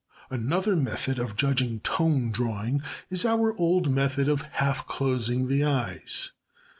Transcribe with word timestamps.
Another 0.31 0.75
method 0.75 1.19
of 1.19 1.35
judging 1.35 1.79
tone 1.81 2.31
drawing 2.31 2.81
is 3.11 3.23
our 3.23 3.53
old 3.59 3.91
method 3.91 4.27
of 4.27 4.41
half 4.57 4.87
closing 4.87 5.47
the 5.47 5.63
eyes. 5.63 6.31